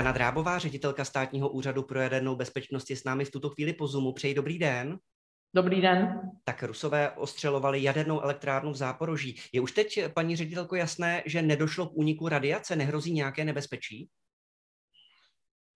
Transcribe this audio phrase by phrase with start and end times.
[0.00, 3.86] Dana Drábová, ředitelka státního úřadu pro jadernou bezpečnost, je s námi v tuto chvíli po
[3.86, 4.12] Zoomu.
[4.12, 4.98] Přeji dobrý den.
[5.54, 6.20] Dobrý den.
[6.44, 9.36] Tak Rusové ostřelovali jadernou elektrárnu v Záporoží.
[9.52, 12.76] Je už teď, paní ředitelko, jasné, že nedošlo k úniku radiace?
[12.76, 14.08] Nehrozí nějaké nebezpečí?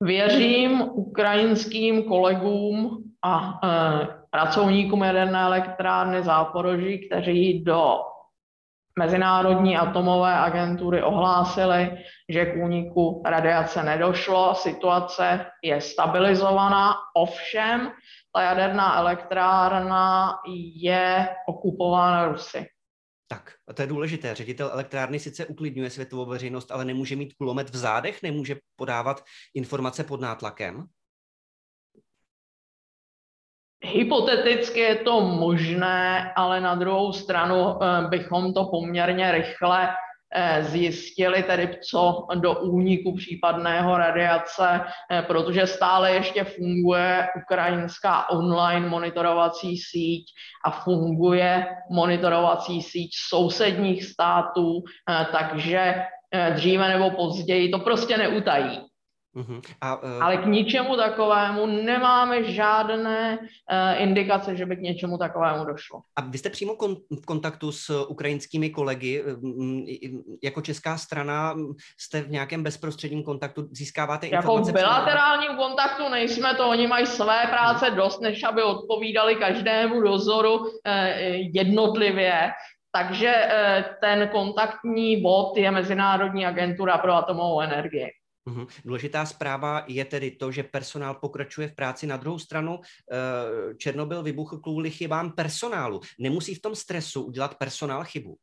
[0.00, 7.94] Věřím ukrajinským kolegům a e, pracovníkům jaderné elektrárny Záporoží, kteří do
[8.98, 17.92] Mezinárodní atomové agentury ohlásili, že k úniku radiace nedošlo, situace je stabilizovaná, ovšem
[18.34, 20.34] ta jaderná elektrárna
[20.76, 22.66] je okupována Rusy.
[23.28, 24.34] Tak, a to je důležité.
[24.34, 29.24] Ředitel elektrárny sice uklidňuje světovou veřejnost, ale nemůže mít kulomet v zádech, nemůže podávat
[29.54, 30.86] informace pod nátlakem?
[33.92, 39.88] Hypoteticky je to možné, ale na druhou stranu eh, bychom to poměrně rychle
[40.34, 48.88] eh, zjistili, tedy co do úniku případného radiace, eh, protože stále ještě funguje ukrajinská online
[48.88, 50.24] monitorovací síť
[50.64, 54.82] a funguje monitorovací síť sousedních států,
[55.32, 55.94] takže
[56.54, 58.91] dříve nebo později to prostě neutají.
[59.36, 59.60] Uh-huh.
[59.80, 60.24] A, uh...
[60.24, 66.00] Ale k ničemu takovému nemáme žádné uh, indikace, že by k něčemu takovému došlo.
[66.16, 69.24] A vy jste přímo kon- v kontaktu s ukrajinskými kolegy,
[70.42, 71.54] jako česká strana
[72.00, 74.70] jste v nějakém bezprostředním kontaktu, získáváte jako informace?
[74.70, 77.96] Jako v bilaterálním kontaktu nejsme to, oni mají své práce uh-huh.
[77.96, 80.68] dost, než aby odpovídali každému dozoru uh,
[81.54, 82.50] jednotlivě.
[82.94, 83.34] Takže
[84.00, 88.10] ten kontaktní bod je Mezinárodní agentura pro atomovou energii.
[88.44, 88.66] Uhum.
[88.84, 92.06] Důležitá zpráva je tedy to, že personál pokračuje v práci.
[92.06, 96.00] Na druhou stranu eh, Černobyl vybuchl kvůli chybám personálu.
[96.18, 98.36] Nemusí v tom stresu udělat personál chybu?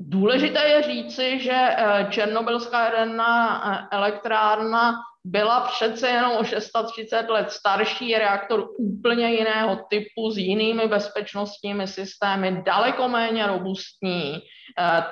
[0.00, 4.94] Důležité je říci, že eh, Černobylská jaderná eh, elektrárna
[5.24, 12.62] byla přece jenom o 630 let starší reaktor úplně jiného typu s jinými bezpečnostními systémy,
[12.62, 14.38] daleko méně robustní.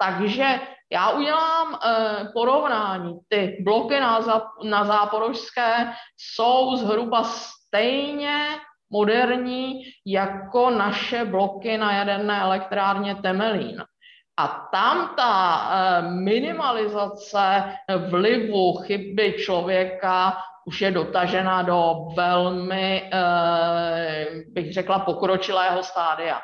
[0.00, 0.60] Takže
[0.92, 3.18] já udělám eh, porovnání.
[3.28, 8.46] Ty bloky na, zap, na záporožské jsou zhruba stejně
[8.90, 13.84] moderní jako naše bloky na jaderné elektrárně Temelín.
[14.38, 17.72] A tam ta eh, minimalizace
[18.08, 20.36] vlivu chyby člověka
[20.68, 26.40] už je dotažena do velmi, eh, bych řekla, pokročilého stádia.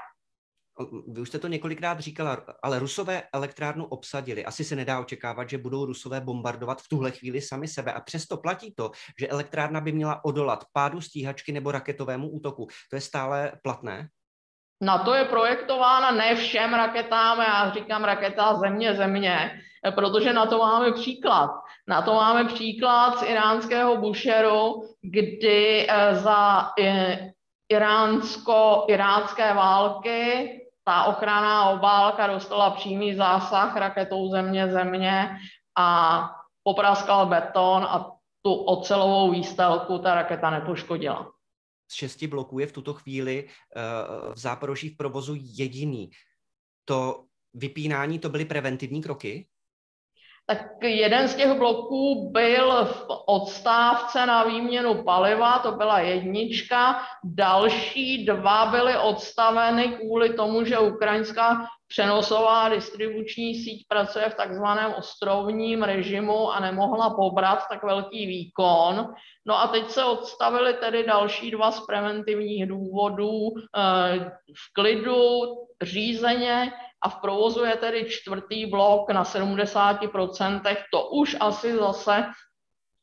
[1.08, 4.44] Vy už jste to několikrát říkala, ale Rusové elektrárnu obsadili.
[4.44, 7.92] Asi se nedá očekávat, že budou Rusové bombardovat v tuhle chvíli sami sebe.
[7.92, 8.90] A přesto platí to,
[9.20, 12.66] že elektrárna by měla odolat pádu stíhačky nebo raketovému útoku.
[12.90, 14.08] To je stále platné?
[14.80, 19.60] Na to je projektována ne všem raketám, já říkám raketa země země,
[19.94, 21.50] protože na to máme příklad.
[21.88, 27.30] Na to máme příklad z iránského Busheru, kdy eh, za eh,
[27.68, 30.48] iránsko-irácké války
[30.84, 35.38] ta ochranná obálka dostala přímý zásah raketou země země
[35.78, 36.30] a
[36.62, 38.10] popraskal beton a
[38.42, 41.32] tu ocelovou výstelku ta raketa nepoškodila.
[41.90, 46.10] Z šesti bloků je v tuto chvíli uh, v Záporoží v provozu jediný.
[46.84, 47.24] To
[47.54, 49.48] vypínání, to byly preventivní kroky?
[50.46, 58.24] Tak jeden z těch bloků byl v odstávce na výměnu paliva, to byla jednička, další
[58.24, 66.52] dva byly odstaveny kvůli tomu, že ukrajinská přenosová distribuční síť pracuje v takzvaném ostrovním režimu
[66.52, 69.14] a nemohla pobrat tak velký výkon.
[69.46, 75.40] No a teď se odstavily tedy další dva z preventivních důvodů eh, v klidu,
[75.82, 76.72] řízeně
[77.04, 80.60] a v provozu je tedy čtvrtý blok na 70%,
[80.92, 82.24] to už asi zase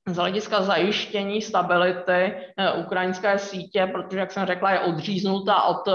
[0.08, 5.94] z hlediska zajištění stability eh, ukrajinské sítě, protože, jak jsem řekla, je odříznutá od eh,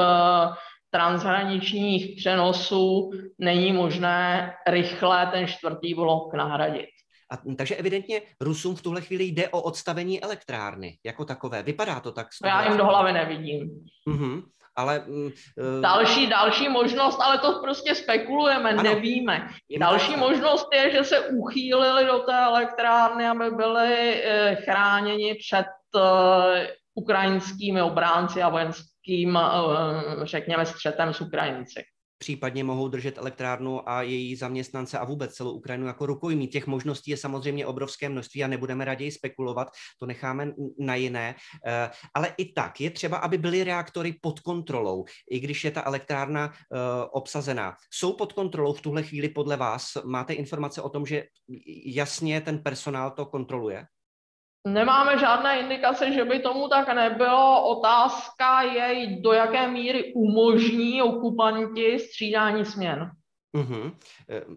[0.91, 6.87] transhraničních přenosů, není možné rychle ten čtvrtý blok nahradit.
[7.31, 11.63] A, takže evidentně Rusům v tuhle chvíli jde o odstavení elektrárny jako takové.
[11.63, 12.27] Vypadá to tak?
[12.45, 13.71] Já jim do hlavy nevidím.
[14.09, 14.43] Uh-huh.
[14.79, 15.31] Ale, uh,
[15.81, 19.49] další, další možnost, ale to prostě spekulujeme, ano, nevíme.
[19.81, 20.21] Další tak.
[20.21, 26.03] možnost je, že se uchýlili do té elektrárny, aby byli uh, chráněni před uh,
[26.95, 31.83] ukrajinskými obránci a vojenským, uh, řekněme, střetem s Ukrajinci.
[32.19, 36.49] Případně mohou držet elektrárnu a její zaměstnance a vůbec celou Ukrajinu jako rukojmí.
[36.49, 39.69] Těch možností je samozřejmě obrovské množství a nebudeme raději spekulovat,
[39.99, 41.35] to necháme na jiné.
[41.67, 45.83] Eh, ale i tak je třeba, aby byly reaktory pod kontrolou, i když je ta
[45.87, 46.79] elektrárna eh,
[47.11, 47.75] obsazená.
[47.91, 49.85] Jsou pod kontrolou v tuhle chvíli podle vás?
[50.05, 51.25] Máte informace o tom, že
[51.87, 53.87] jasně ten personál to kontroluje?
[54.67, 57.69] Nemáme žádné indikace, že by tomu tak nebylo.
[57.69, 63.11] Otázka je, do jaké míry umožní okupanti střídání směn.
[63.53, 63.99] Uhum.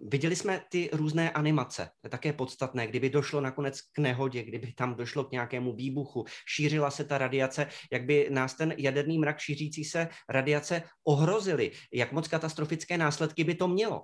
[0.07, 4.73] Viděli jsme ty různé animace, to je také podstatné, kdyby došlo nakonec k nehodě, kdyby
[4.73, 9.39] tam došlo k nějakému výbuchu, šířila se ta radiace, jak by nás ten jaderný mrak
[9.39, 14.03] šířící se radiace ohrozily, jak moc katastrofické následky by to mělo?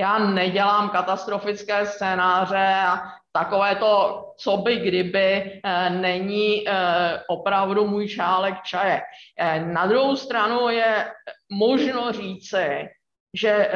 [0.00, 8.08] Já nedělám katastrofické scénáře a takové to, co by kdyby, eh, není eh, opravdu můj
[8.08, 9.00] šálek čaje.
[9.38, 11.12] Eh, na druhou stranu je
[11.52, 12.88] možno říci,
[13.34, 13.70] že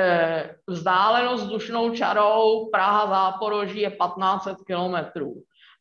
[0.67, 5.35] vzdálenost vzdušnou čarou Praha-Záporoží je 1500 kilometrů.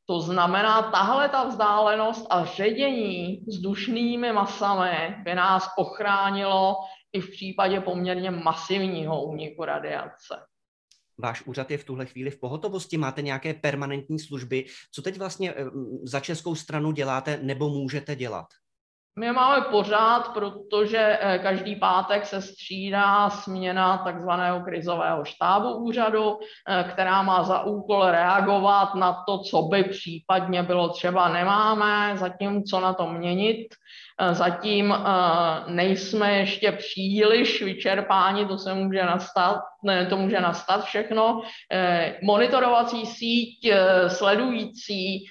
[0.10, 6.76] To znamená, tahle ta vzdálenost a ředění vzdušnými masami by nás ochránilo
[7.14, 10.36] i v případě poměrně masivního úniku radiace.
[11.20, 12.98] Váš úřad je v tuhle chvíli v pohotovosti?
[12.98, 14.66] Máte nějaké permanentní služby?
[14.92, 15.66] Co teď vlastně eh,
[16.04, 18.46] za českou stranu děláte nebo můžete dělat?
[19.20, 26.38] My máme pořád, protože eh, každý pátek se střídá směna takzvaného krizového štábu úřadu,
[26.70, 32.64] eh, která má za úkol reagovat na to, co by případně bylo třeba nemáme, zatím
[32.64, 33.68] co na to měnit.
[34.20, 34.96] Eh, zatím
[35.68, 41.42] nejsme ještě příliš vyčerpáni, to se může nastat, ne, to může nastat všechno.
[42.24, 43.74] Monitorovací síť
[44.08, 45.26] sledující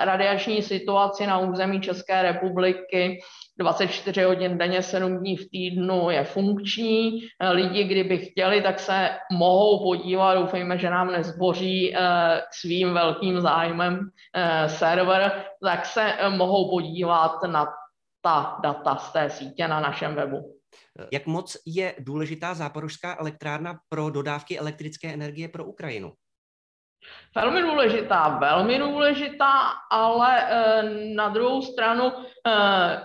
[0.00, 3.20] radiační situaci na území České republiky
[3.58, 7.20] 24 hodin denně, 7 dní v týdnu je funkční.
[7.50, 12.00] Lidi, kdyby chtěli, tak se mohou podívat, doufejme, že nám nezboří eh,
[12.52, 14.00] svým velkým zájmem
[14.36, 17.66] eh, server, tak se eh, mohou podívat na
[18.22, 20.58] ta data z té sítě na našem webu.
[21.12, 26.12] Jak moc je důležitá záporožská elektrárna pro dodávky elektrické energie pro Ukrajinu?
[27.34, 29.52] Velmi důležitá, velmi důležitá,
[29.90, 30.82] ale e,
[31.14, 32.12] na druhou stranu e,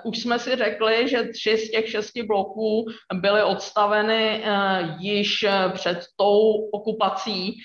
[0.04, 4.50] už jsme si řekli, že tři z těch šesti bloků byly odstaveny e,
[5.00, 7.58] již před tou okupací,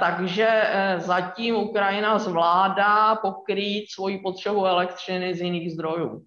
[0.00, 0.62] takže
[0.96, 6.22] zatím Ukrajina zvládá pokrýt svoji potřebu elektřiny z jiných zdrojů.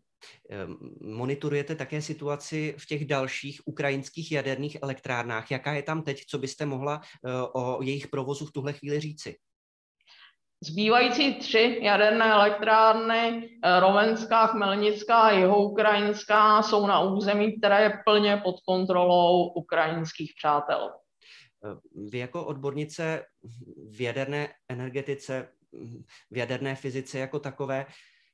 [1.02, 5.52] Monitorujete také situaci v těch dalších ukrajinských jaderných elektrárnách.
[5.52, 7.02] Jaká je tam teď, co byste mohla
[7.54, 9.36] o jejich provozu v tuhle chvíli říci?
[10.64, 18.38] Zbývající tři jaderné elektrárny, eh, Rovenská, Chmelnická a Jihoukrajinská, jsou na území, které je plně
[18.44, 20.92] pod kontrolou ukrajinských přátel.
[21.66, 21.76] Eh,
[22.10, 23.26] vy jako odbornice
[23.90, 25.48] v jaderné energetice,
[26.32, 27.86] v jaderné fyzice jako takové,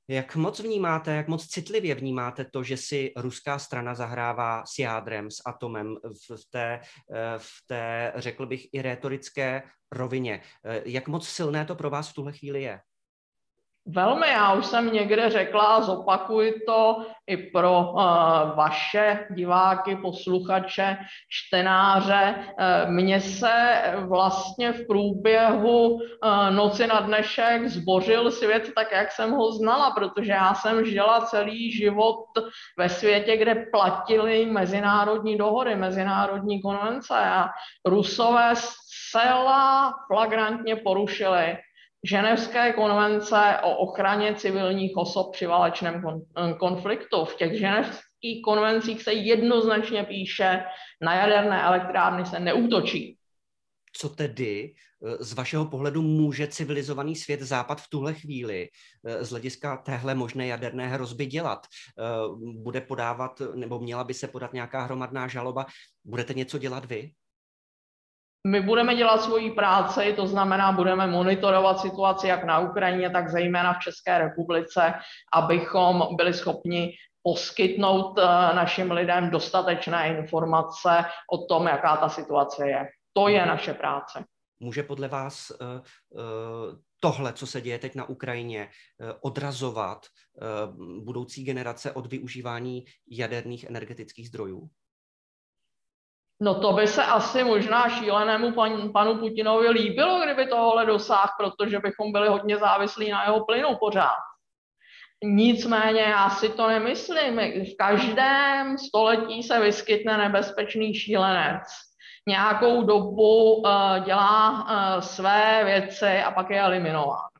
[0.07, 5.31] jak moc vnímáte, jak moc citlivě vnímáte to, že si ruská strana zahrává s jádrem,
[5.31, 5.95] s atomem
[6.37, 6.79] v té,
[7.13, 10.41] eh, v té řekl bych, i rétorické rovině?
[10.65, 12.79] Eh, jak moc silné to pro vás v tuhle chvíli je?
[13.89, 18.01] Velmi, já už jsem někde řekla a zopakuji to i pro uh,
[18.55, 20.97] vaše diváky, posluchače,
[21.29, 22.35] čtenáře.
[22.35, 25.99] Uh, mně se vlastně v průběhu uh,
[26.49, 31.71] noci na dnešek zbořil svět tak, jak jsem ho znala, protože já jsem žila celý
[31.71, 32.25] život
[32.77, 37.49] ve světě, kde platily mezinárodní dohody, mezinárodní konvence a
[37.85, 41.57] Rusové zcela flagrantně porušili
[42.03, 46.03] Ženevské konvence o ochraně civilních osob při válečném
[46.59, 47.25] konfliktu.
[47.25, 50.63] V těch ženevských konvencích se jednoznačně píše,
[51.01, 53.17] na jaderné elektrárny se neútočí.
[53.93, 58.67] Co tedy eh, z vašeho pohledu může civilizovaný svět Západ v tuhle chvíli
[59.05, 61.65] eh, z hlediska téhle možné jaderné hrozby dělat?
[61.65, 62.03] Eh,
[62.55, 65.65] bude podávat, nebo měla by se podat nějaká hromadná žaloba?
[66.05, 67.11] Budete něco dělat vy?
[68.47, 73.73] My budeme dělat svoji práci, to znamená, budeme monitorovat situaci jak na Ukrajině, tak zejména
[73.73, 74.93] v České republice,
[75.33, 78.23] abychom byli schopni poskytnout eh,
[78.55, 82.87] našim lidem dostatečné informace o tom, jaká ta situace je.
[83.13, 84.23] To je naše práce.
[84.59, 85.67] Může podle vás uh,
[86.09, 86.21] uh,
[86.99, 88.69] tohle, co se děje teď na Ukrajině,
[89.21, 90.05] odrazovat
[91.03, 94.69] budoucí generace od využívání jaderných energetických zdrojů?
[96.41, 101.79] No to by se asi možná šílenému pan, panu Putinovi líbilo, kdyby tohle dosáhl, protože
[101.79, 104.17] bychom byli hodně závislí na jeho plynu pořád.
[105.23, 107.39] Nicméně já si to nemyslím.
[107.39, 111.63] V každém století se vyskytne nebezpečný šílenec.
[112.27, 113.63] Nějakou dobu uh,
[114.05, 117.36] dělá uh, své věci a pak je eliminován.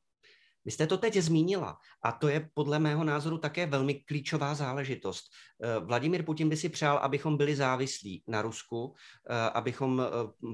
[0.68, 5.24] Vy jste to teď zmínila a to je podle mého názoru také velmi klíčová záležitost.
[5.64, 8.96] Eh, Vladimír Putin by si přál, abychom byli závislí na Rusku,
[9.54, 10.02] abychom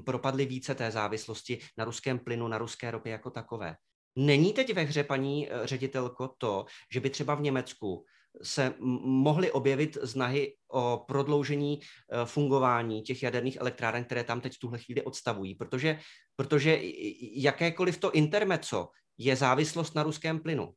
[0.06, 3.76] propadli více té závislosti na ruském plynu, na ruské ropě jako takové.
[4.16, 8.04] Není teď ve hře, paní eh, ředitelko, to, že by třeba v Německu
[8.42, 14.58] se mohly objevit znahy o prodloužení eh, fungování těch jaderných elektráren, které tam teď v
[14.58, 15.98] tuhle chvíli odstavují, protože,
[16.36, 16.80] protože
[17.34, 20.72] jakékoliv to intermeco je závislost na ruském plynu.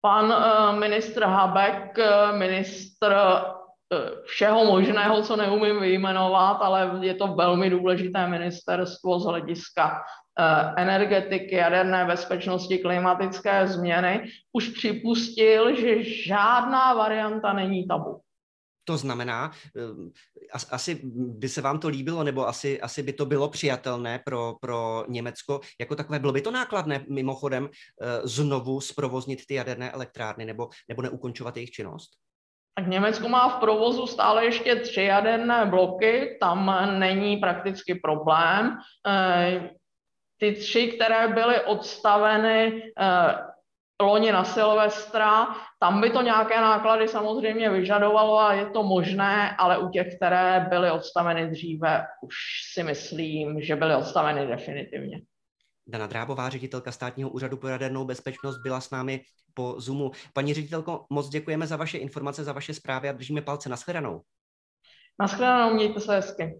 [0.00, 1.98] Pan uh, ministr Habek,
[2.38, 3.14] ministr
[4.26, 10.04] všeho možného, co neumím vyjmenovat, ale je to velmi důležité ministerstvo z hlediska
[10.38, 18.20] Eh, energetiky, jaderné bezpečnosti, klimatické změny, už připustil, že žádná varianta není tabu.
[18.84, 23.48] To znamená, eh, asi by se vám to líbilo, nebo asi, asi by to bylo
[23.48, 26.18] přijatelné pro, pro Německo jako takové.
[26.18, 31.70] Bylo by to nákladné mimochodem eh, znovu zprovoznit ty jaderné elektrárny nebo, nebo neukončovat jejich
[31.70, 32.10] činnost?
[32.74, 38.78] Tak Německo má v provozu stále ještě tři jaderné bloky, tam není prakticky problém
[40.44, 43.53] ty tři, které byly odstaveny eh,
[44.02, 45.46] loni na Silvestra,
[45.78, 50.66] tam by to nějaké náklady samozřejmě vyžadovalo a je to možné, ale u těch, které
[50.70, 52.34] byly odstaveny dříve, už
[52.72, 55.20] si myslím, že byly odstaveny definitivně.
[55.86, 59.20] Dana Drábová, ředitelka státního úřadu pro jadernou bezpečnost, byla s námi
[59.54, 60.10] po Zoomu.
[60.32, 63.68] Paní ředitelko, moc děkujeme za vaše informace, za vaše zprávy a držíme palce.
[63.68, 64.22] Naschledanou.
[65.20, 66.54] Naschledanou, mějte se hezky.